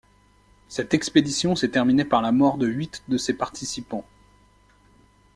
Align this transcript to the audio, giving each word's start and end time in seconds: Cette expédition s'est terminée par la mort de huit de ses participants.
Cette 0.67 0.95
expédition 0.95 1.55
s'est 1.55 1.69
terminée 1.69 2.05
par 2.05 2.23
la 2.23 2.31
mort 2.31 2.57
de 2.57 2.65
huit 2.65 3.03
de 3.07 3.17
ses 3.19 3.35
participants. 3.35 4.03